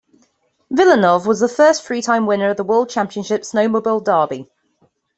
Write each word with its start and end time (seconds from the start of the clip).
Villeneuve 0.71 1.27
was 1.27 1.41
the 1.41 1.47
first 1.47 1.83
three-time 1.83 2.25
winner 2.25 2.49
of 2.49 2.57
the 2.57 2.63
World 2.63 2.89
Championship 2.89 3.43
Snowmobile 3.43 4.03
Derby. 4.03 4.49